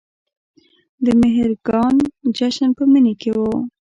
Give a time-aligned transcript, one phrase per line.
[1.05, 1.95] د مهرګان
[2.37, 3.41] جشن په مني کې و